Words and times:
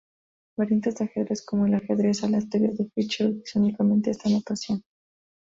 Variantes 0.57 0.95
de 0.95 1.03
ajedrez, 1.05 1.43
como 1.45 1.67
el 1.67 1.75
ajedrez 1.75 2.23
aleatorio 2.23 2.73
de 2.73 2.85
Fischer, 2.89 3.27
utilizan 3.27 3.61
únicamente 3.61 4.09
esta 4.09 4.31
notación. 4.31 4.81